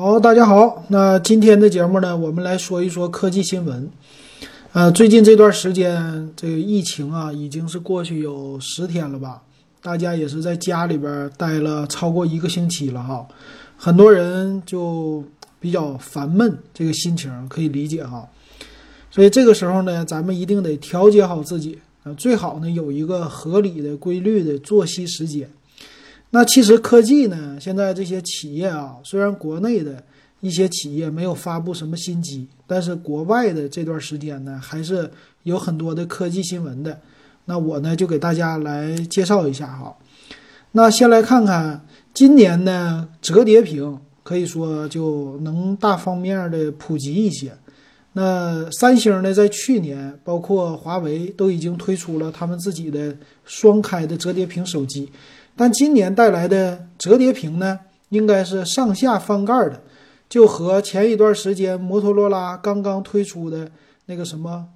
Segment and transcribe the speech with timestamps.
[0.00, 0.82] 好，大家好。
[0.88, 3.86] 那今天的节目呢，我们来说一说科技新闻。
[4.72, 9.42] 呃，最近这段时间，这个疫情啊，已经是过去有十天了吧？
[9.82, 13.28] 大家也是在家里边待了超过一个星期了哈，
[13.76, 15.22] 很多人就
[15.60, 18.26] 比较烦闷，这个心情可以理解哈。
[19.10, 25.50] 所以这个时候呢，咱们一定得调节好自己啊，最好呢有一个合理的、规律的作息时间。
[26.30, 30.02] 那其实科技呢，现在这些企业啊，虽然国内的
[30.40, 35.10] 一些企业没有发布什么新机，但是国外的这段时间呢，还是
[35.42, 37.00] 有很多的科技新闻的。
[37.46, 39.96] 那我呢，就给大家来介绍一下哈。
[40.72, 47.52] 那先来看看今年呢，折叠屏可以说就能大方面的普及一些。
[48.12, 55.08] 那三星呢，在去年，包括华为都已经推出了他们自己的双开的折叠屏手机。
[55.56, 57.78] 但今年带来的折叠屏呢，
[58.08, 59.82] 应该是上下翻盖的，
[60.28, 63.70] 就和前一段时间摩托罗拉刚刚推出的
[64.06, 64.66] 那个什么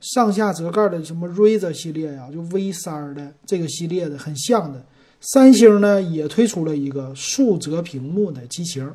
[0.00, 4.84] 上下折盖的什么 Razr 系列呀，就 V 三的这个系列的很像的。
[5.20, 8.90] 三星呢也推出了一个竖折屏幕的机型，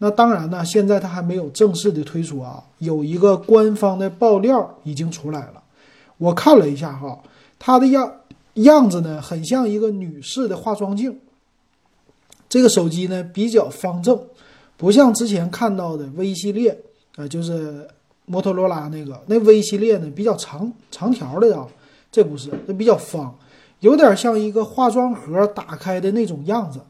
[0.00, 5.62] 那当然呢，现在它还没有正式的推出啊，有一个官方的爆料已经出来了，
[6.18, 7.18] 我看了一下哈，
[7.58, 8.12] 它的样。
[8.54, 11.16] 样子呢，很像一个女士的化妆镜。
[12.48, 14.20] 这个手机呢比较方正，
[14.76, 16.76] 不像之前看到的 V 系列
[17.14, 17.86] 啊，就是
[18.26, 21.64] 摩托罗拉那个那 V 系列呢比较长长条的啊，
[22.10, 23.32] 这不是，这比较方，
[23.78, 26.80] 有点像一个化妆盒打开的那种样子。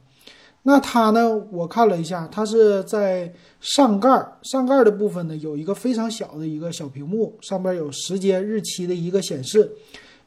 [0.63, 4.09] 那它呢，我看了一下，它是在上盖
[4.43, 9.71] 上盖的部分呢有一个非常小的一个小屏幕，上边有时间日期的一个显示。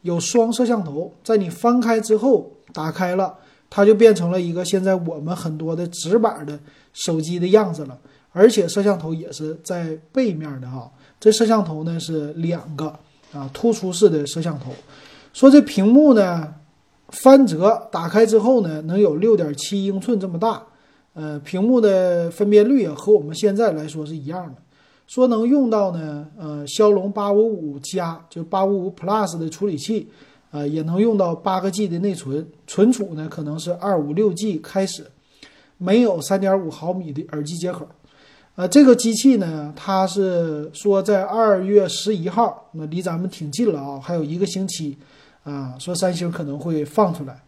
[0.01, 3.33] 有双摄像头，在你翻开之后打开了，
[3.69, 6.59] 它就变成了一个现在我们很多的直板的
[6.91, 7.97] 手机的样子了。
[8.33, 12.87] 而且摄像头也是在背面的哈，这摄像头呢是两个
[13.31, 14.73] 啊，突出式的摄像头。
[15.31, 16.53] 说这屏幕呢
[17.21, 20.61] 翻折打开之后呢，能有六点七英寸这么大，
[21.13, 24.55] 呃，屏幕的分辨率啊和我们现在来说是一样的。
[25.05, 30.09] 说能用到呢，呃，骁龙八五五加，就八五五 Plus 的处理器，
[30.49, 35.05] 呃，也能用到八个 G 的内存，存储呢可能是二五六 G 开始，
[35.77, 37.85] 没有三点五毫米的耳机接口，
[38.55, 44.97] 呃，这个机器呢，它是说在二月十一号，那离咱们挺近了啊，还有一个星期，
[45.43, 47.41] 啊，说三星可能会放出来，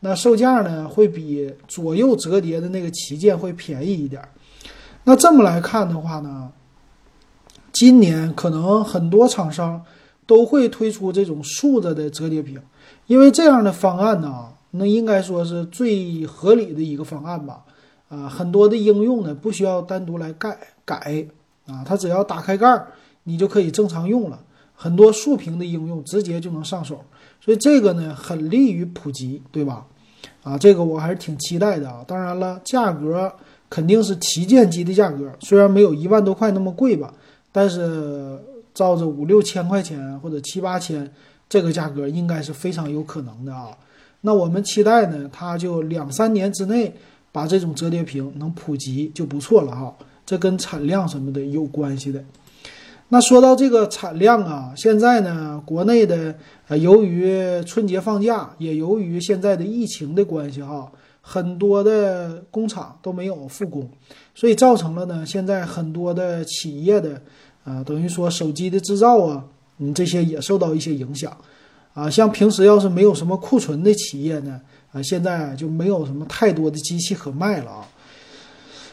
[0.00, 4.22] 那售价呢会比左右折叠的那个旗舰会便宜一点，
[5.04, 6.50] 那这么来看的话呢？
[7.72, 9.82] 今年可能很多厂商
[10.26, 12.60] 都会推出这种竖着的折叠屏，
[13.06, 17.64] 因为这样的方案呢，那应该说是最合理的一个方案吧。
[18.08, 21.26] 啊，很多的应用呢不需要单独来盖改
[21.66, 22.88] 啊，它只要打开盖儿，
[23.24, 24.38] 你就可以正常用了。
[24.74, 27.02] 很多竖屏的应用直接就能上手，
[27.44, 29.84] 所以这个呢很利于普及，对吧？
[30.42, 32.04] 啊，这个我还是挺期待的啊。
[32.06, 33.32] 当然了，价格
[33.68, 37.12] 肯定是旗舰机的价格，虽然没有一万多块那么贵吧。
[37.54, 38.40] 但是
[38.72, 41.12] 照着五六千块钱或者七八千
[41.50, 43.76] 这个价格，应该是非常有可能的啊。
[44.22, 46.94] 那我们期待呢，它就两三年之内
[47.30, 49.94] 把这种折叠屏能普及就不错了哈。
[50.24, 52.24] 这跟产量什么的有关系的。
[53.12, 56.34] 那说到这个产量啊，现在呢，国内的
[56.68, 60.90] 呃，由于春节放假，也由于现在的疫情的关系哈，
[61.20, 63.86] 很多的工厂都没有复工，
[64.34, 67.20] 所以造成了呢，现在很多的企业的。
[67.64, 69.44] 啊，等于说手机的制造啊，
[69.76, 71.36] 你这些也受到一些影响，
[71.92, 74.58] 啊，像平时要是没有什么库存的企业呢，
[74.90, 77.86] 啊，现在就没有什么太多的机器可卖了啊。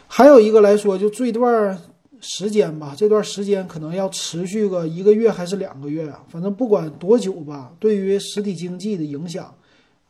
[0.07, 1.79] 还有一个来说，就这段
[2.21, 9.53] 时间吧，这段时间可能要持续个一个月还是两个月啊，反正不管多久吧，对于实体经济的影响，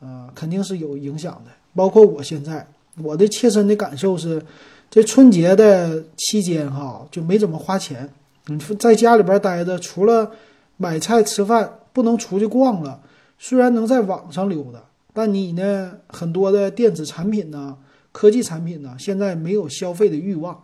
[0.00, 1.50] 啊，肯定是有影响的。
[1.74, 2.66] 包括我现在，
[3.02, 4.42] 我的切身的感受是，
[4.90, 8.08] 这春节的期间哈，就没怎么花钱。
[8.46, 10.32] 你在家里边待着，除了
[10.76, 13.00] 买菜吃饭，不能出去逛了。
[13.38, 14.80] 虽然能在网上溜达，
[15.12, 17.76] 但你呢，很多的电子产品呢，
[18.10, 20.60] 科技产品呢，现在没有消费的欲望。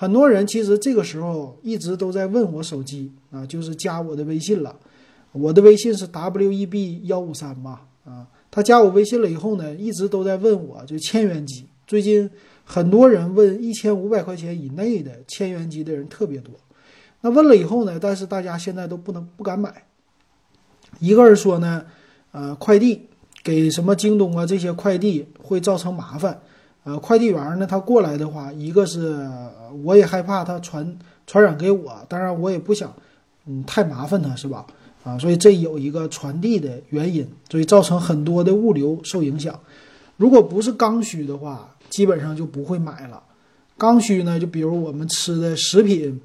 [0.00, 4.72] 很多人其实这个时候一直都在问我手机啊，就是加我的微信了。
[5.32, 11.66] 我的微信是 w e b 幺五三嘛，啊，他加我微信了以后呢，一直都在问我就千元机。
[11.84, 12.30] 最近
[12.64, 16.54] 很多人问一千五百块钱以内的千元机的人特别多。
[17.20, 17.98] 那问了以后呢？
[18.00, 19.82] 但是大家现在都不能不敢买。
[21.00, 21.84] 一个是说呢，
[22.30, 23.08] 呃，快递
[23.42, 26.40] 给什么京东啊这些快递会造成麻烦，
[26.88, 29.28] 呃，快递员呢他过来的话，一个是
[29.84, 32.90] 我也害怕他传传染给我，当然我也不想
[33.44, 34.64] 嗯太麻烦他，是吧？
[35.04, 39.60] 啊，所以这有一个传递的原因，所以造成很多的物流受影响。
[40.16, 43.22] 如果不是刚需的话，基本上就不会买了。
[43.76, 46.18] 刚需呢，就比如我们吃的食品，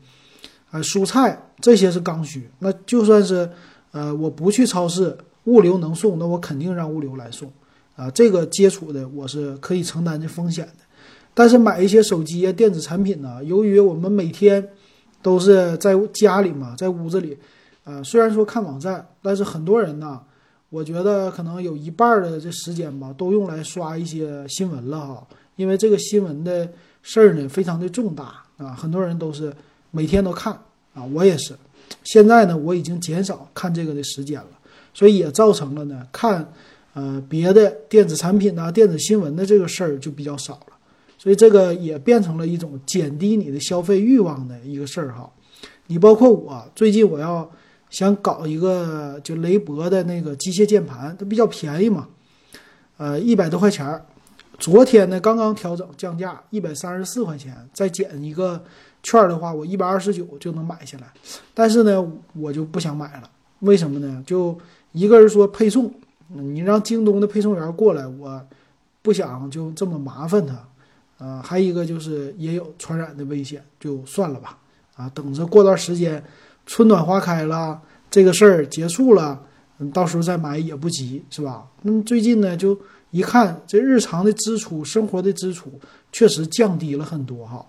[0.71, 2.49] 啊，蔬菜这些是刚需。
[2.59, 3.49] 那就算是
[3.91, 7.51] 呃，我不去超市，物流能送，那我肯定让物流来送。
[7.95, 10.83] 啊，这个接触的我是可以承担这风险的。
[11.33, 14.67] 但是买一些手机啊、电子产品呢，由于我们每天
[15.21, 17.37] 都是在家里嘛，在屋子里，
[17.83, 20.21] 呃，虽然说看网站，但是很多人呢。
[20.69, 25.27] 我觉得可能有一半的这时间吧，都用来刷一些新闻了哈。
[25.55, 26.67] 因为这个新闻的
[27.03, 29.53] 事儿呢，非常的重大啊，很多人都是
[29.91, 30.51] 每天都看
[30.95, 31.53] 啊，我也是。
[32.03, 34.47] 现在呢，我已经减少看这个的时间了，
[34.95, 36.51] 所以也造成了呢，看
[36.93, 40.77] 呃别的电子产品呐、电子新闻的这个事儿就比较少了。
[41.17, 45.29] 所以这个也变成了一种减低你的消费欲望的一个事儿哈。
[45.87, 47.49] 你包括我，最近我要。
[47.89, 52.07] 想搞一个就雷博的那个机械键盘，它比较便宜嘛，
[52.97, 54.03] 呃，一百多块钱儿。
[54.57, 58.59] 昨天呢刚刚调整降价，一百三十四块钱，再减一个
[59.03, 61.13] 券的话，我一百二十九就能买下来。
[61.53, 62.03] 但是呢，
[62.33, 63.29] 我就不想买了，
[63.59, 64.23] 为什么呢？
[64.25, 64.57] 就
[64.93, 65.93] 一个人说配送，
[66.33, 68.45] 你让京东的配送员过来，我
[69.01, 70.67] 不想就这么麻烦他。
[71.19, 74.57] 呃，还有一个就是也有传染的危险，就算了吧。
[74.95, 76.23] 啊，等着过段时间。
[76.65, 79.37] 春暖花开了，这个事儿结束了，
[79.79, 81.67] 嗯，到时候再买也不急，是吧？
[81.81, 82.79] 那么最近呢，就
[83.11, 85.69] 一看这日常的支出、生活的支出
[86.13, 87.65] 确实降低了很多哈。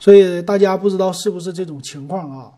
[0.00, 2.50] 所以大家不知道是不是这种情况啊？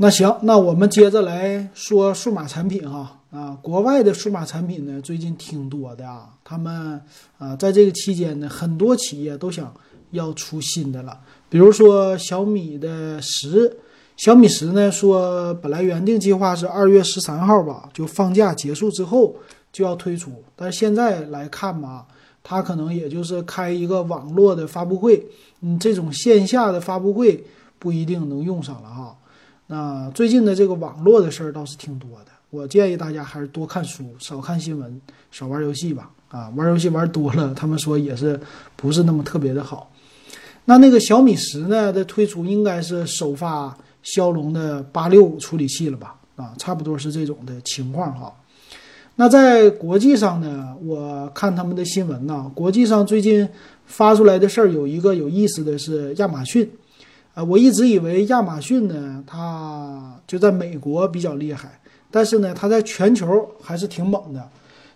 [0.00, 7.02] 那行，那我们接着来说数码产品哈啊，国外的数码产品呢最近挺多的啊，他们
[7.36, 9.74] 啊在这个期间呢，很多企业都想
[10.12, 11.18] 要出新的了。
[11.48, 13.76] 比如说小米的十，
[14.16, 19.34] 小米十呢说本来原定计划是二月十三号吧，就放假结束之后
[19.72, 22.06] 就要推出，但是现在来看吧，
[22.44, 25.26] 它可能也就是开一个网络的发布会，
[25.62, 27.44] 嗯，这种线下的发布会
[27.80, 29.16] 不一定能用上了哈。
[29.70, 35.00] 那最近的这个网络的事儿倒是挺多的，我建议大家还是多看书，少看新闻，
[35.30, 36.10] 少玩游戏吧。
[36.30, 38.38] 啊，玩游戏玩多了，他们说也是
[38.76, 39.90] 不是那么特别的好。
[40.64, 46.16] 那那个小米十呢的推出应该是首发骁龙的八六五处理器了吧？
[46.36, 48.32] 啊，差不多是这种的情况哈。
[49.16, 53.48] 那在国际上呢，我看他们的新闻呢，国际上最近
[53.84, 56.70] 发出来的事儿有一个有意思的是亚马逊，
[57.34, 61.80] 啊，我一直以为亚马逊呢，它就在美国比较厉害，
[62.10, 64.48] 但是呢，它在全球还是挺猛的。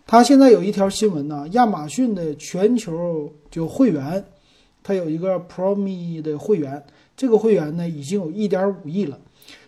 [0.07, 4.25] 它现在有一条新闻呢，亚马逊的全球就会员。
[4.85, 6.85] 它有一个 Prome 的会员，
[7.17, 9.17] 这个会员呢已经有一点五亿了。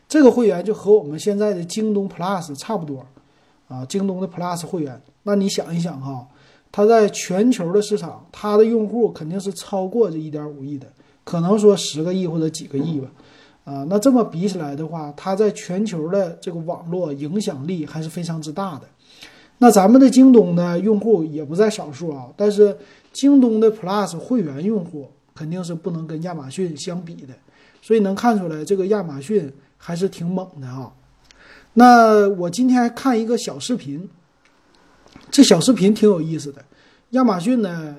[0.09, 3.07] 这个会员就和我们现在的京东 Plus 差不多
[3.69, 5.01] 啊，京东的 Plus 会员。
[5.23, 6.27] 那你想一想哈，
[6.73, 10.89] 它在全球的市场，它的用户肯定是超过这一点五亿的，
[11.25, 13.09] 可能说十个亿或者几个亿吧。
[13.65, 18.83] 啊，那这么比起来的话，它在全球的这个网络影响力还是非常之大的。
[19.59, 22.77] 那咱们的京东呢，用户也不在少数啊，但是。
[23.15, 27.33] 京东的 Plus 会员用户肯定是不能跟亚马逊相比的，
[27.81, 30.93] 所以能看出来这个亚马逊还是挺猛的啊。
[31.75, 34.11] 那我今天看一个小视频，
[35.31, 36.65] 这小视频挺有意思的。
[37.11, 37.95] 亚马逊呢，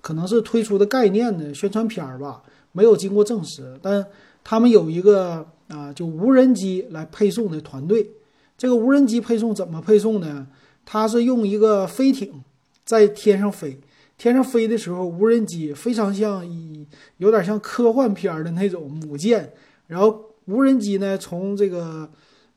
[0.00, 2.40] 可能是推出的概念的宣传片儿吧，
[2.72, 4.04] 没有经过证实，但
[4.42, 8.10] 他们有一个啊，就无人机来配送的团队。
[8.56, 10.46] 这个无人机配送怎么配送呢？
[10.84, 12.42] 它是用一个飞艇
[12.84, 13.80] 在天上飞。
[14.18, 16.86] 天上飞的时候，无人机非常像一
[17.16, 19.50] 有点像科幻片的那种母舰，
[19.86, 22.06] 然后无人机呢从这个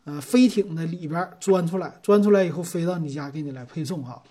[0.03, 4.21] 呃飞艇的里边钻出来，钻出来以后飞到你家给你来配送哈。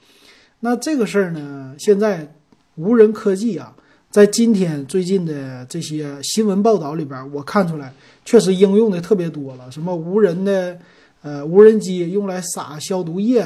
[0.61, 2.35] 那这个事儿呢，现在
[2.75, 3.75] 无人科技啊，
[4.13, 7.91] 在今天最近的这些新闻报道里边，我看出来
[8.27, 9.71] 确实应用的特别多了。
[9.71, 10.79] 什么无人的
[11.23, 13.43] 呃无人机用来撒消毒液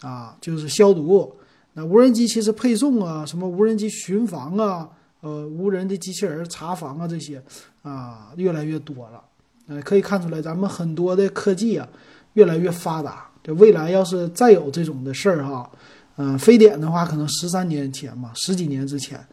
[0.00, 1.32] 啊，就是消毒。
[1.74, 4.88] 那无人机其实配送啊，什么无人机巡防啊，
[5.20, 7.40] 呃，无人的机器人查房啊，这些
[7.82, 9.22] 啊，越来越多了。
[9.68, 11.88] 呃，可以看出来，咱们很多的科技啊，
[12.32, 13.30] 越来越发达。
[13.44, 15.70] 这未来要是再有这种的事儿哈，
[16.16, 19.24] 嗯，非典的话，可能十三年前嘛，十几年之前，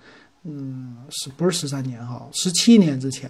[0.50, 2.27] 嗯，是不是十三年哈？
[2.32, 3.30] 十七年之前，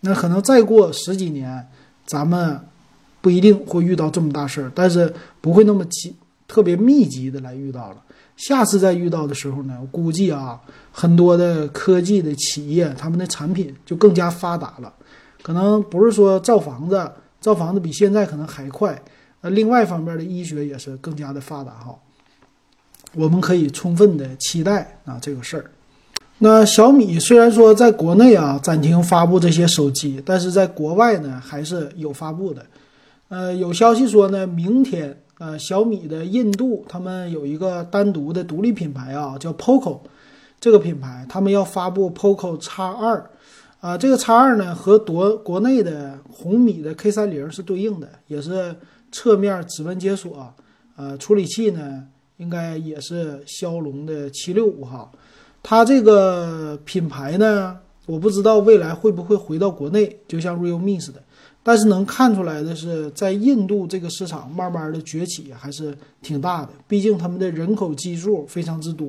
[0.00, 1.66] 那可能再过十几年，
[2.04, 2.60] 咱们
[3.20, 6.14] 不一定会遇到这么大事儿，但是不会那么急。
[6.48, 7.96] 特别密集的来遇到了。
[8.36, 10.60] 下次再遇到的时候呢，我估计啊，
[10.92, 14.92] 很多的科技的企业，他们的产品就更加发达了。
[15.42, 19.00] 可能不是说造房子，造房子比现在可能还快。
[19.40, 21.98] 那另外一方面的医学也是更加的发达哈。
[23.14, 25.70] 我们可以充分的期待啊这个事儿。
[26.38, 32.64] 那小米虽然说在国内啊暂停发布这些手机，但是在国外呢还是有发布的。
[33.28, 35.16] 呃，有消息说呢，明天。
[35.38, 39.98] 呃，小米的印度他们有一个单独的独立品牌啊，叫 Poco，
[40.58, 43.30] 这个品牌他们要发布 Poco X 二，
[43.80, 48.74] 啊，这个 X 二呢和国国内的红米的 K 三零是对应的，也是
[49.12, 50.54] 侧面指纹解锁，
[50.96, 52.04] 呃，处理器呢
[52.38, 55.12] 应该也是骁龙的七六五哈，
[55.68, 61.20] 它这个品牌呢，我不知道未来会不会回到国内，就像 Realme 似的。
[61.64, 65.92] 但是能看出来的是，在印度这个市场慢慢的崛起还是
[66.22, 69.08] 挺大的，毕竟他们的人口基数非常之多。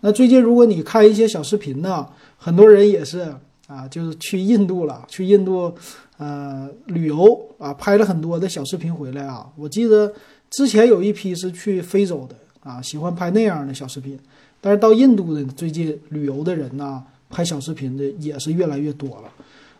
[0.00, 2.06] 那最近如果你看一些小视频呢，
[2.38, 3.30] 很多人也是
[3.66, 5.70] 啊，就是去印度了，去印度
[6.16, 9.46] 呃旅游啊，拍了很多的小视频回来啊。
[9.58, 10.10] 我记得
[10.48, 14.18] 之前有一批是去非洲的啊，喜欢拍那样的小视频，
[14.62, 19.24] 但是到印度的最近旅游的人呢，拍小视频的也是越来越多了。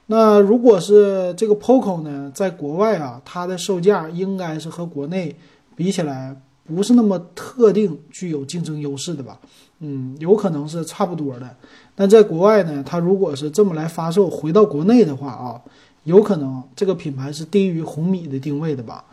[0.07, 5.35] 那如果是这个 Poco 呢，在国外啊，它的售价应该是和国内
[5.77, 6.37] 比起来
[6.67, 9.39] 不是那么特定具有竞争优势的吧？
[9.79, 11.57] 嗯，有可能是差不多的。
[11.95, 15.63] 但在国外呢，它如果是这么来发售，回到国内的话啊，
[16.03, 19.05] 有可能这个品牌是低于红米的定位的吧？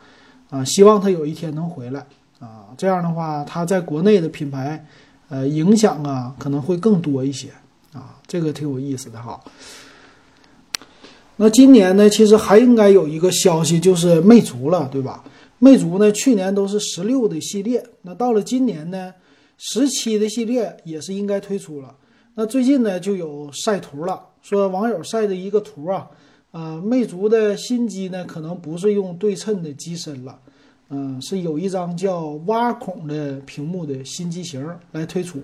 [0.49, 2.03] 啊，希望它有一天能回来
[2.39, 4.83] 啊，这样的话，它在国内的品牌
[5.29, 7.49] 呃影响啊可能会更多一些
[7.93, 9.39] 啊，这个挺有意思的哈。
[11.37, 15.23] 那今年呢，其实还应该有一个消息，就是魅族了，对吧？
[15.59, 19.13] 魅族呢，去年都是十六的系列，那到了今年呢，
[19.57, 21.95] 十七的系列也是应该推出了。
[22.35, 26.07] 那最近呢，就有晒图了，说网友晒的一个图啊，
[26.51, 30.39] 呃，魅族的新机呢，可能不是用对称的机身了，
[30.89, 35.39] 嗯，是有一张叫挖孔的屏幕的新机型来推出。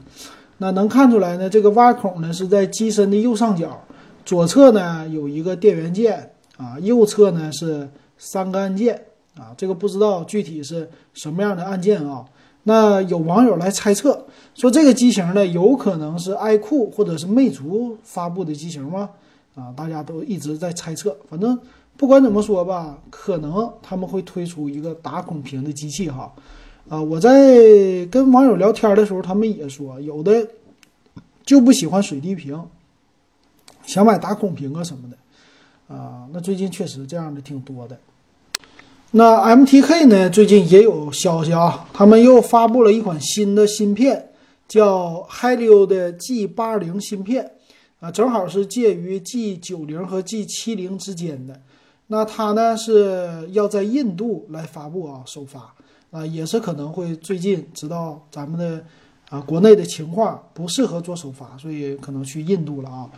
[0.58, 3.80] 那能看出来呢，这个挖孔呢是在机身的右上角。
[4.26, 7.88] 左侧呢有一个电源键啊，右侧呢是
[8.18, 9.00] 三个按键
[9.38, 12.26] 啊，这个不知道具体是什么样的按键啊。
[12.64, 14.26] 那有网友来猜测
[14.56, 19.12] 说，这个机型呢有可能是爱酷或者是魅族发布的机型吗？
[19.54, 21.16] 啊，大家都一直在猜测。
[21.30, 21.56] 反正
[21.98, 26.34] 不管怎么说吧，可能他们会推出一个打孔屏的机器哈。
[26.90, 30.48] 啊，我在跟网友聊天的时候，他们也说有的
[31.44, 32.62] 就不喜欢水滴屏。
[33.86, 37.98] 想买打孔屏啊什么的，啊，那最近确实这样的挺多的。
[39.12, 44.32] 那 MTK 呢，最近也有消息啊，他们又发布了一款新的芯片，
[44.68, 47.52] 叫 Helio 的 G 八零芯片，
[48.00, 51.62] 啊，正好是介于 G 九零和 G 七零之间的。
[52.08, 55.74] 那它呢是要在印度来发布啊，首发
[56.12, 58.84] 啊，也是可能会最近知道咱们的
[59.30, 63.10] 啊国内的情况不适合做首发，所以可能去印度了啊。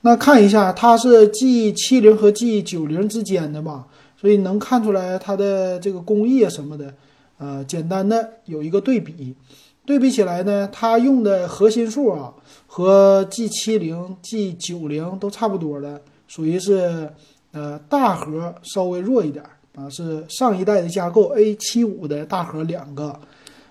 [0.00, 3.86] 那看一下，它是 G 七零和 G 九零之间的嘛，
[4.20, 6.92] 所以能看出来它的这个工艺啊什么的，
[7.38, 9.36] 呃，简单的有一个对比，
[9.86, 12.34] 对比起来呢，它用的核心数啊
[12.66, 17.08] 和 G 七零、G 九零都差不多的，属于是
[17.52, 19.44] 呃大核稍微弱一点
[19.74, 23.18] 啊，是上一代的架构 A 七五的大核两个，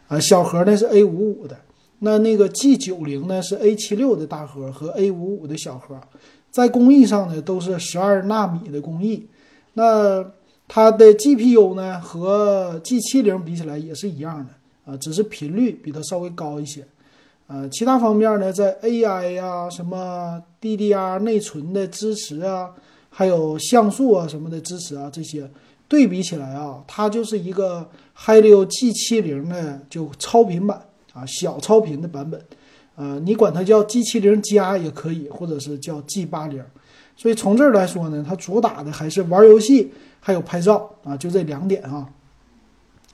[0.08, 1.58] 啊小核呢是 A 五五的。
[2.04, 6.02] 那那个 G 九零呢是 A 七六的大核和 A 五五的小核，
[6.50, 9.28] 在工艺上呢都是十二纳米的工艺。
[9.74, 10.26] 那
[10.68, 16.84] 它的 GPU 呢和 G 七零比起来也是一样的啊，只是频率比它稍微高一些。
[17.46, 22.72] 呃，其他方面呢，在 AI 呀、什么 DDR 内存的支持啊，
[23.12, 25.48] 还有像素啊什么的支持啊，这些
[25.88, 27.88] 对比起来啊，它就是一个
[28.18, 30.82] Helio G 七零的就超频版。
[31.14, 32.42] 啊，小超频的版本，
[32.96, 36.64] 呃，你管它叫 G 七零加也可以，或者是叫 G 八零。
[37.18, 39.92] 所以从这儿来说呢，它主打的还是玩游戏，
[40.22, 42.08] 还有拍照啊，就这两点啊，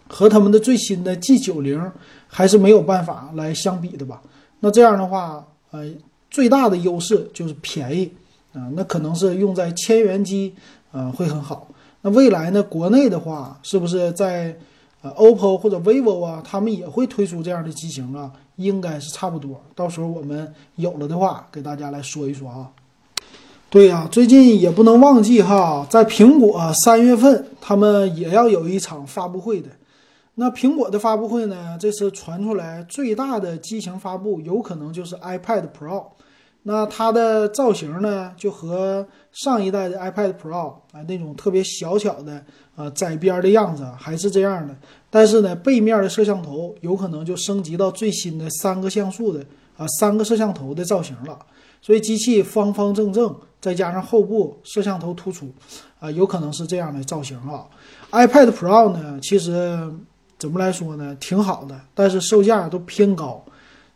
[0.08, 1.92] 和他们的最新的 G 九零
[2.27, 4.22] 还是没有办法来相比的吧？
[4.60, 5.92] 那这样的话，呃，
[6.30, 8.13] 最大的优势就是便宜
[8.58, 10.56] 啊，那可能是用在千元机，
[10.92, 11.68] 呃，会很好。
[12.02, 14.58] 那未来呢，国内的话，是不是在？
[15.04, 19.62] 呃，OPPO 或者 vivo 啊，他们也会推出这样的机型啊，应该是差不多。
[19.76, 22.68] 到时候我们有了的话，给大家来说一说啊。
[23.70, 29.70] 对呀，最近也不能忘记哈，在苹果三月份他们也要有一场发布会的。
[30.34, 36.04] 那苹果的发布会呢，这次传出来最大的机型发布，有可能就是 iPad Pro。
[36.70, 42.44] 那它的造型呢，就和上一代的 iPad Pro 啊那种特别小巧的
[42.76, 44.76] 呃窄边的样子还是这样的，
[45.10, 49.40] 但是呢，背面的摄像头有可能就升级到最新的三个像素的
[49.78, 51.40] 啊三个摄像头的造型了。
[51.82, 55.50] 所以机器方方正正，再加上后部摄像头突出，
[56.02, 57.66] 啊，有可能是这样的造型啊。
[58.12, 59.90] iPad Pro 呢，其实
[60.38, 63.42] 怎么来说呢，挺好的，但是售价都偏高。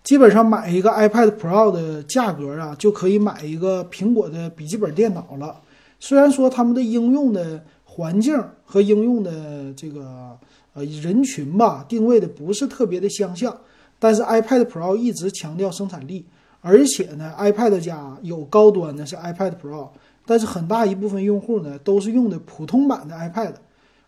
[0.03, 5.61] 基本上买一个 iPad Pro 的价格啊，就可以买一个苹果的笔记本电脑了。
[5.99, 10.35] 虽然说他们的应用的环境和应用的这个
[10.73, 13.55] 呃人群吧，定位的不是特别的相像，
[13.99, 16.25] 但是 iPad Pro 一直强调生产力，
[16.61, 19.89] 而且呢，iPad 家有高端的是 iPad Pro，
[20.25, 23.53] 但是很大一部分用户呢都是用的普通版的 iPad，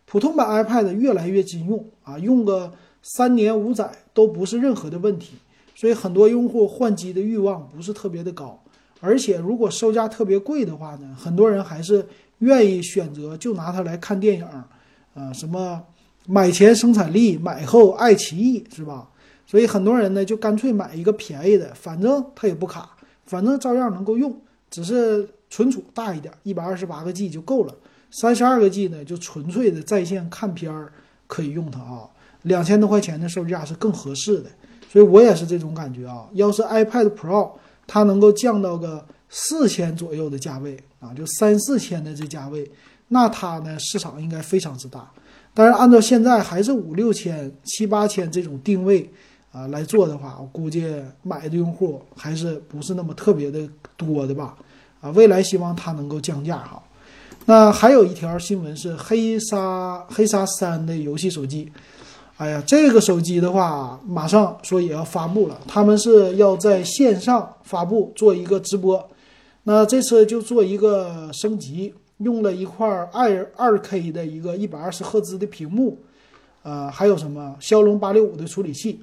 [0.06, 2.74] 普通版 iPad 越来越经用啊，用个
[3.04, 5.34] 三年五载都不是任何的问题。
[5.76, 8.62] 所以很多用户换机的欲望不是特别的高，
[9.00, 12.06] 而且如果售价特别贵的话呢，很多人还是
[12.40, 14.46] 愿意选择就拿它来看电影，
[15.16, 15.82] 啊，什么
[16.28, 19.10] 买前生产力，买后爱奇艺，是吧？
[19.46, 22.92] 所以很多人呢就干脆买一个便宜的，反正它也不卡，
[23.26, 24.36] 反正照样能够用，
[24.70, 27.76] 只是存储大一点，一百二十八个 G 就够了，
[28.10, 30.92] 三十二个 G 呢就纯粹的在线看片儿
[31.28, 32.10] 可以用它啊，
[32.44, 34.50] 两千多块钱的售价是更合适的。
[34.94, 37.50] 所以我也是这种感觉啊，要是 iPad Pro
[37.88, 42.72] 它能够降到个四千左右的价位啊，就三四千的这价位，
[43.08, 45.12] 那它呢市场应该非常之大。
[45.56, 49.12] 但是按照现在还是五六千、七八千这种定位
[49.52, 50.86] 啊来做的话，我估计
[51.24, 54.56] 买的用户还是不是那么特别的多的吧？
[55.02, 56.80] 啊，未来希望它能够降价哈。
[57.46, 61.72] 那还有一条新闻是黑鲨黑鲨三的游戏手机。
[62.44, 65.58] 哎呀，这个手机的话，马上说也要发布了。
[65.66, 69.02] 他们是要在线上发布，做一个直播。
[69.64, 75.98] 那这次就做一个升级，用了一块二二 K 的一个一百二十赫兹的屏幕，
[76.64, 79.00] 呃，还有什么骁龙八六五的处理器。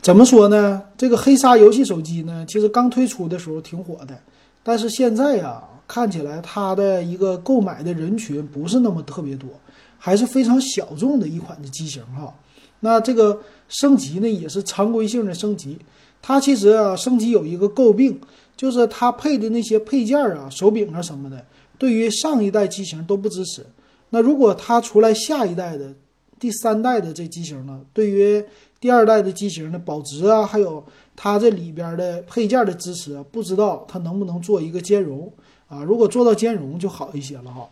[0.00, 0.80] 怎么说呢？
[0.96, 4.16] 这个黑鲨游戏手机呢，其实刚推出的时候挺火的，
[4.62, 9.48] 但是现在呀，看起来它的一个购买的人群不是那么特别多。
[10.04, 12.34] 还是非常小众的一款的机型哈，
[12.80, 15.78] 那这个升级呢也是常规性的升级。
[16.20, 18.20] 它其实啊升级有一个诟病，
[18.54, 21.42] 就是它配的那些配件啊、手柄啊什么的，
[21.78, 23.64] 对于上一代机型都不支持。
[24.10, 25.94] 那如果它出来下一代的
[26.38, 28.44] 第三代的这机型呢，对于
[28.78, 30.84] 第二代的机型的保值啊，还有
[31.16, 35.32] 它这里边的配件的支持，不知道它能不能做一个兼容
[35.66, 35.82] 啊？
[35.82, 37.66] 如果做到兼容就好一些了哈。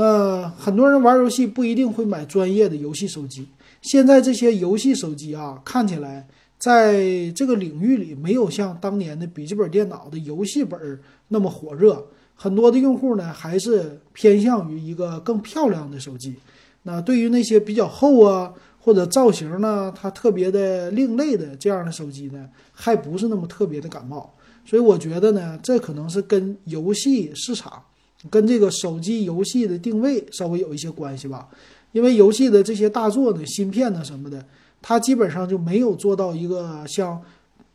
[0.00, 3.48] 那很多人玩游戏不一定会买专业的游戏手机。
[3.82, 6.24] 现在这些游戏手机啊，看起来
[6.56, 10.78] 在这个领域里没有像当年的笔记本电脑的游戏本
[11.26, 12.06] 那么火热。
[12.36, 16.36] 很多的用户呢，还是偏向于一个更漂亮的手机。
[16.84, 24.32] 那对于那些比较厚啊，或者造型呢，它特别的另类的这样的手机呢，还不是那么特别的感冒。
[24.64, 27.82] 所以我觉得呢，这可能是跟游戏市场。
[28.30, 31.48] 跟这个手机游戏的定位稍微有一些关系吧，
[31.92, 34.44] 因为游戏的这些大作呢，芯片呢什么的，
[34.82, 37.22] 它基本上就没有做到一个像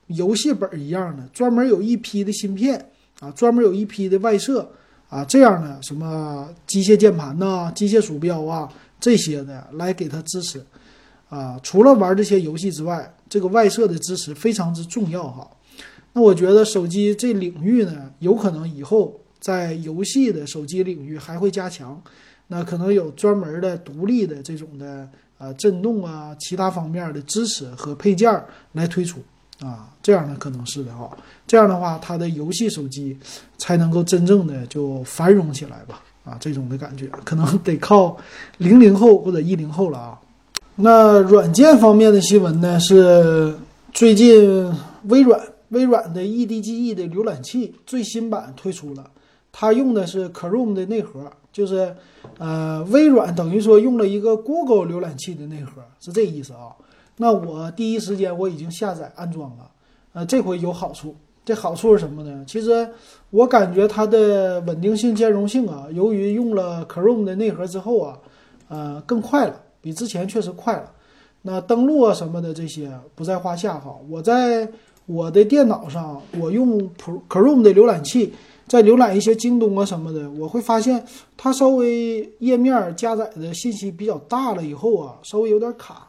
[0.08, 2.90] 游戏本一样的专门有一批的芯片
[3.22, 4.70] 啊，专门有一批的外设
[5.08, 8.68] 啊，这样的什么机械键盘呐、机械鼠标啊
[9.00, 10.62] 这些的来给它支持
[11.30, 11.58] 啊。
[11.64, 15.50] 除了玩这些游戏之外，这个外设的支持非常之重要哈。
[16.12, 19.18] 那我觉得手机这领域呢，有可能以后。
[19.44, 22.02] 在游戏的手机领域还会加强，
[22.48, 25.06] 那可能有专门的独立的这种的
[25.38, 29.20] 呃震动啊，其他方面的支持和配件来推出
[29.60, 31.12] 啊，这样呢可能是的哈，
[31.46, 33.18] 这样的话它的游戏手机
[33.58, 38.16] 才能够真正的就繁荣起来吧啊，这种的感觉可能得靠
[38.60, 40.18] 零零后或者一零后了啊。
[40.76, 43.54] 那软件方面的新闻呢是
[43.92, 44.74] 最近
[45.10, 45.38] 微软
[45.70, 49.10] 微软的 EDGE 的浏览器最新版推出了。
[49.54, 51.96] 它用的是 Chrome 的内核，就是，
[52.40, 56.76] 呃，微软等于说用了一个 Google 浏览器的内核，是这意思啊。
[57.16, 59.70] 那我第一时间我已经下载安装了，
[60.14, 61.16] 呃，这回有好处。
[61.46, 62.44] 这好处是什么呢？
[62.48, 62.90] 其实
[63.30, 68.18] 我感觉它的稳定性、兼容性啊，由于用了 Chrome 的内核之后啊，
[68.70, 70.90] 呃，更快了，比之前确实快了。
[71.42, 73.94] 那登录啊什么的这些不在话下哈。
[74.10, 74.68] 我在
[75.06, 76.90] 我的电脑上我用
[77.28, 78.34] Chrome 的浏览器，
[78.68, 81.04] 在浏览一些京东啊什么的，我会发现
[81.38, 86.08] 它稍微页面加载的信息比较大了以后啊，稍微有点卡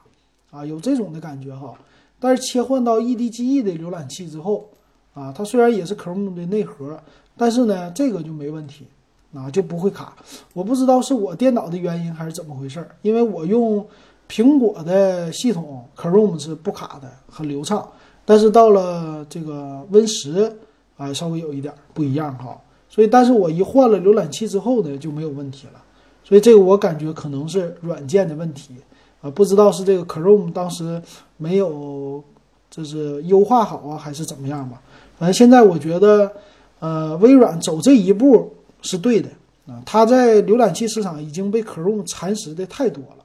[0.51, 1.75] 啊，有这种的感觉哈。
[2.19, 4.69] 但是切换到 EDGE 的浏览器之后
[5.12, 6.99] 啊，它虽然也是 Chrome 的内核，
[7.37, 8.87] 但是呢，这个就没问题
[9.35, 10.17] 啊，就不会卡。
[10.55, 13.87] 我不知道是我电脑的原因还是怎么回事，因为我用
[14.27, 17.87] 苹果的系统 Chrome 是不卡的，很流畅。
[18.25, 20.57] 但是到了这个 Win 十
[20.97, 22.61] 啊，稍微有一点不一样哈。
[22.89, 25.83] 所以，但是我一换了浏览器之后呢，就没有问题了。
[26.23, 28.75] 所以这个我感觉可能是软件的问题。
[29.21, 31.01] 啊，不知道是这个 Chrome 当时
[31.39, 32.23] 没有，
[32.71, 34.81] 就是优化好啊，还是怎么样吧？
[35.19, 36.31] 反正现在我觉得，
[36.79, 38.53] 呃，微软走这一步
[38.83, 39.31] 是对的
[39.67, 39.83] 啊。
[39.87, 43.25] 它在浏览器市场已经被 Chrome 蚕食的太多了，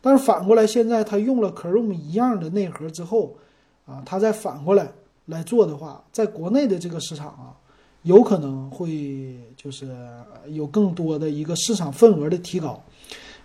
[0.00, 3.34] 但是反过来，现在它用了 Chrome 一样的内核之后，
[3.86, 4.92] 啊，它再反过来
[5.30, 7.54] 来做的话，在国内的这个市场啊，
[8.02, 9.88] 有可能会就是
[10.48, 12.82] 有更多的一个市场份额的提高。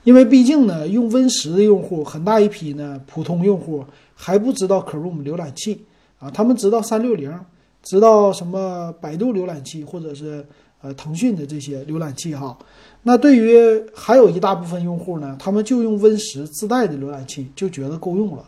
[0.03, 5.83] 因为毕竟呢，用 Win 十的用户很大一批呢，普通用户还不知道 Chrome 浏览器
[6.19, 7.33] 啊，他们知道三六零，
[7.81, 10.45] 知道什么百度浏览器或者是
[10.81, 12.55] 呃腾讯的这些浏览器哈。
[13.01, 18.45] 那对于还有一大部分用户呢，他们就用 Win 十自带的浏览器就觉得够用了。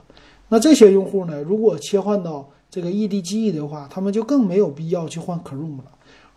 [0.49, 2.47] 那这些用户呢，如果切换到
[2.77, 5.85] 这个 EDGE 的话，他们就更没有必要去换 Chrome 了。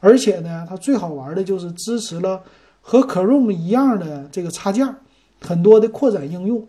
[0.00, 2.40] 而且呢，它最好玩的就是支持了
[2.80, 4.88] 和 Chrome 一样的这个插件。
[5.42, 6.66] 很多的扩展应用，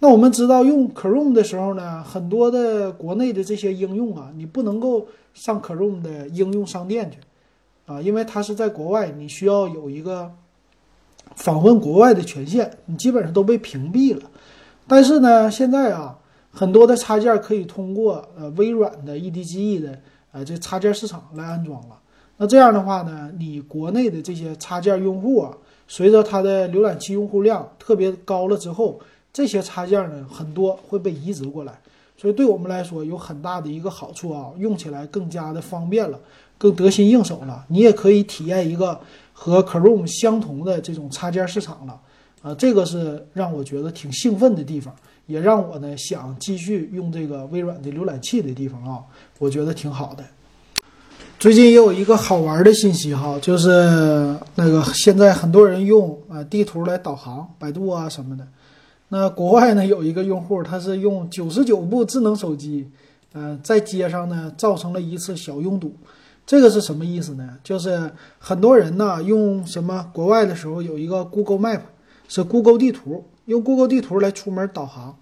[0.00, 7.18] 那我们知道用 Chrome 的时候呢，很多的国内的这些应用啊，你不能够上 Chrome 的应用商店去
[7.86, 10.32] 啊，因为它是在国外，你需要有一个
[11.36, 14.22] 访问国外的权限，你基本上都被屏蔽了。
[14.88, 16.18] 但是呢，现在啊，
[16.52, 19.98] 很多的插件可以通过呃微软的 EDGE 的
[20.30, 21.98] 呃这插件市场来安装了。
[22.36, 25.56] 那这样的话呢，你国内的这些插件用户啊。
[25.88, 28.98] 随着它的浏览器用户量特别高了之后，
[29.30, 31.78] 这些插件呢很多会被移植过来，
[32.16, 36.18] 所以对我们来说有很大的一个好处啊，用起来更加的方便了，
[36.56, 37.66] 更得心应手了。
[37.68, 38.98] 你也可以体验一个
[39.34, 42.00] 和 Chrome 相同的这种插件市场了，
[42.40, 44.94] 啊，这个是让我觉得挺兴奋的地方，
[45.32, 49.00] 也让我呢想继续用这个微软的浏览器的地方啊，
[49.38, 50.22] 我觉得挺好的。
[51.38, 53.68] 最近也有一个好玩的信息哈，就是
[54.54, 58.46] 那个现在很多人用啊地图来导航，百度啊什么的。
[59.08, 62.86] 那国外呢有一个用户，他是用九十九部智能手机，
[63.32, 65.96] 呃，在街上呢造成了一次小拥堵。
[66.44, 67.56] 这个是什么意思呢？
[67.64, 71.80] 就是很多人呢用什么国外的时候有一个 Google Map，
[72.28, 75.16] 是 Google 地图，用 Google 地图来出门导航。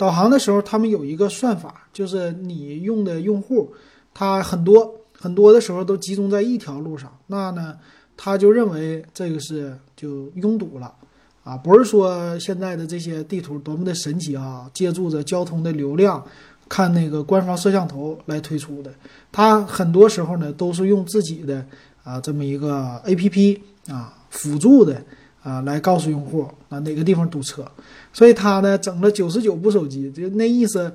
[0.00, 3.74] 导航的时候，他们有一个算法，就是你用的用户，
[4.14, 4.96] 他很多。
[5.22, 7.76] 很多的时候都集中在一条路上，那呢，
[8.16, 10.90] 他就认为这个是就拥堵了，
[11.44, 16.24] 啊，不是说现在的这些地图多么的神奇啊，借助着交通的流量，
[16.70, 18.90] 看那个官方摄像头来推出的，
[19.30, 21.66] 他很多时候呢都是用自己的
[22.02, 25.04] 啊这么一个 A P P 啊辅助的
[25.42, 27.64] 啊来告诉用户啊哪个地方堵车，
[28.12, 30.92] 所以他呢整了九十九部手机，就那意思，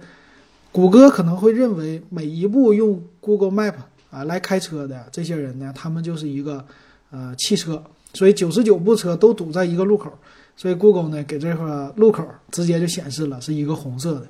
[0.71, 3.75] 谷歌可能会认为每一部用 Google Map。
[4.11, 6.63] 啊，来开车的这些人呢，他们就是一个
[7.11, 10.09] 呃汽车，所以九十九部车都堵在一个路口，
[10.55, 14.27] 所以 Google 呢给这个路口直接就显示了是一个红色的，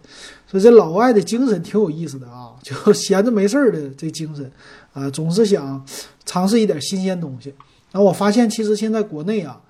[0.47, 4.51] 所以这老外的精神挺有意思的啊， 就闲着没事儿的这精神
[4.91, 5.85] 啊，总是想
[6.25, 7.53] 尝试一点新鲜东西。
[7.91, 9.61] 然后我发现其实现在国内啊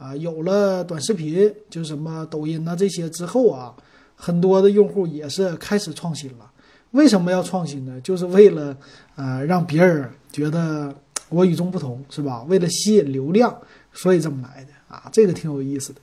[0.00, 3.74] 啊有了短视频，就什么抖音呐这些之后啊，
[4.16, 6.50] 很多的用户也是开始创新了。
[6.92, 8.00] 为什么要创新呢？
[8.00, 8.74] 就是为了，
[9.16, 10.92] 呃，让别人觉得
[11.28, 12.42] 我与众不同，是吧？
[12.48, 13.54] 为了吸引流量，
[13.92, 16.00] 所以这么来的啊，这个挺有意思的。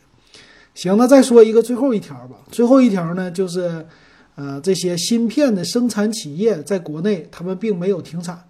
[0.76, 2.38] 行，那再说一个最后一条吧。
[2.52, 3.84] 最后一条呢，就是，
[4.36, 8.42] 呃，这些芯片的生产企业在国内，他们并没有停产，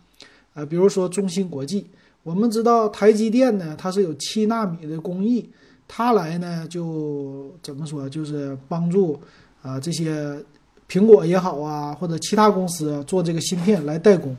[0.54, 1.88] 啊，比如说中芯国际，
[2.28, 5.50] 我们知道台积电呢，它是有七纳米的工艺，
[5.88, 9.18] 它来呢就怎么说，就是帮助
[9.62, 10.38] 啊这些。
[10.90, 14.34] 苹果也好啊，或者其他公司做这个芯片来代工。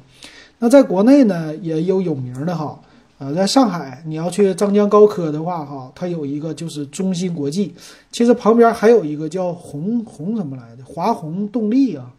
[0.59, 2.81] 那在国内呢，也有有名的哈，
[3.19, 7.75] 呃，在上海你要去张江高科的话哈，它有一个就是中芯国际，
[8.11, 12.15] 其实旁边还有一个叫宏宏什么来的华宏动力啊，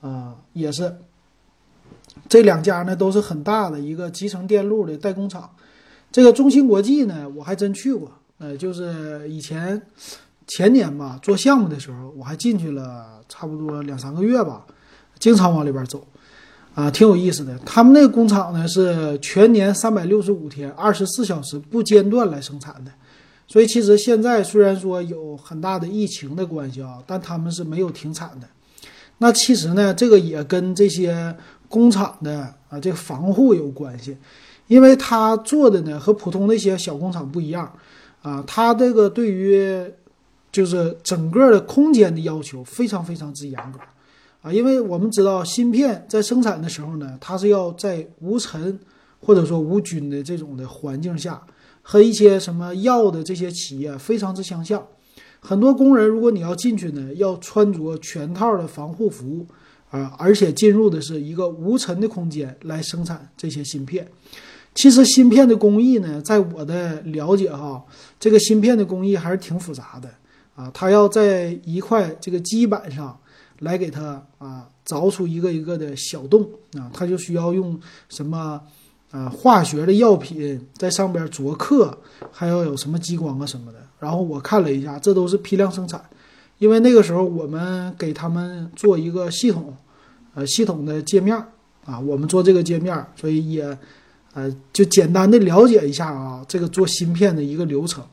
[0.00, 0.90] 啊，也是
[2.28, 5.50] 这两家呢都是很大的一个集成电路的代工厂。
[6.10, 9.82] 这个中芯国际呢，我还真去过，呃，就是以前。
[10.50, 14.64] 前年吧，做项目的时候，我还进去了差不多两三个月吧，
[15.18, 16.02] 经常往里边走，
[16.74, 17.58] 啊，挺有意思的。
[17.66, 22.90] 他们那个工厂呢是全年三百六十五天，二十四小时不间断来生产的。
[23.46, 28.48] 所以其实现在虽然说有很大的疫情的关系啊，但他们是没有停产的。
[29.18, 31.36] 那其实呢，这个也跟这些
[31.68, 34.16] 工厂的啊这个防护有关系，
[34.66, 37.72] 因为他做的呢和普通的一些小工厂不一样
[38.22, 39.84] 啊，他这个对于
[40.50, 43.78] 就是整个的空间的要求非常非常之严格。
[44.40, 48.78] 啊，因为我们知道芯片在生产的时候呢，它是要在无尘
[49.20, 51.42] 或者说无菌的这种的环境下，
[51.82, 54.80] 和一些什么药的这些企业非常之相像。
[55.40, 59.44] 很多工人，如果你要进去呢，要穿着全套的防护服
[59.90, 64.06] 啊，而且进入的是一个无尘的空间来生产这些芯片。
[64.74, 67.84] 其实芯片的工艺呢，在我的了解哈，
[68.20, 70.08] 这个芯片的工艺还是挺复杂的
[70.54, 73.18] 啊，它要在一块这个基板上。
[73.60, 77.76] 来给它啊凿出一个一个的小洞啊，它就需要用
[78.08, 78.62] 什么
[79.10, 81.98] 啊化学的药品在上边着刻，
[82.30, 83.80] 还要有什么激光啊什么的。
[83.98, 86.00] 然后我看了一下，这都是批量生产，
[86.58, 89.74] 因为那个时候我们给他们做一个系统，
[90.34, 91.36] 呃系统的界面
[91.84, 93.78] 啊，我们做这个界面，所以也
[94.34, 98.04] 呃就简单的了解一下啊这个做芯片的一个流程。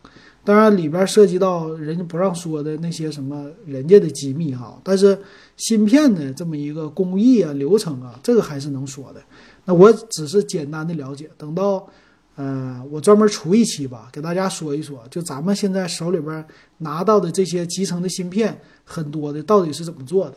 [0.43, 5.17] 当然，里边涉及到人家不让说的那些什么人家的机密哈，但是
[5.58, 9.19] 芯片的这么一个工艺啊、流程啊，这个还是能说的。
[9.65, 11.88] 那我只是简单的了解，等到
[12.36, 16.45] 呃我专门出一期吧，给大家说一说，就咱们现在手里边
[16.80, 20.36] 拿到的这些集成的芯片，很多的到底是怎么做的。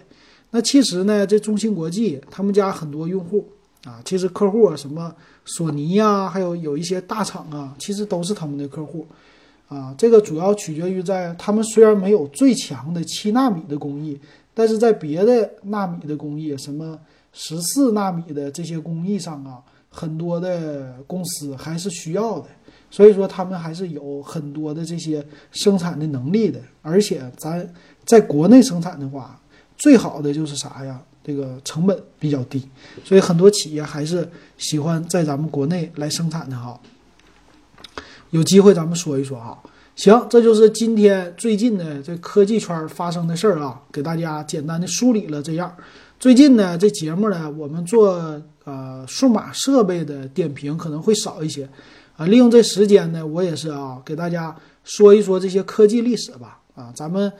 [0.50, 3.46] 那其实呢，这中芯国际他们家很多用户
[3.84, 9.06] 啊，其实客户啊，什么索尼呀，还有有一些大厂啊，其实都是他们的客户。
[9.68, 14.18] 啊，这个主要取决于在他们虽然没有最强的七纳米的工艺，
[14.54, 16.98] 但是在别的纳米的工艺，什么
[17.34, 19.60] 十四纳米的这些工艺上啊，
[19.98, 22.46] 很多的公司还是需要的，
[22.88, 26.60] 所以说他们还是有很多的这些生产的能力的。
[26.82, 27.68] 而且咱
[28.04, 29.40] 在国内生产的话，
[29.76, 31.00] 最好的就是啥呀？
[31.24, 32.62] 这个成本比较低，
[33.04, 36.78] 所以很多企业还是喜欢在咱们国内来生产的哈。
[38.30, 39.58] 有机会咱们说一说哈，
[39.96, 45.74] 行，这就是今天最近的这科技圈发生的事儿啊，给大家简单的梳理了这样。
[46.18, 51.68] 最近呢，这节目呢，我们做呃数码设备的点评可能会少一些
[52.16, 52.26] 啊。
[52.26, 57.32] 利用这时间呢，我也是啊，给大家说一说这些科技历史吧啊，咱们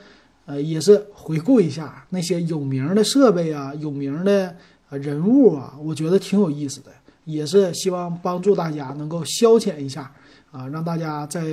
[0.45, 4.55] 呃也是回顾一下那些有名的设备啊，有名的
[4.91, 6.89] 人物啊，我觉得挺有意思的，
[7.25, 10.09] 也是希望帮助大家能够消遣一下。
[10.51, 11.43] 啊，让大家在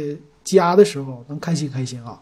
[0.43, 2.19] 家的时候能开心开心啊！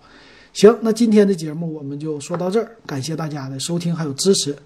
[0.52, 4.56] 行，那今天的节目我们就说到这儿，感谢大家的收听还有支持。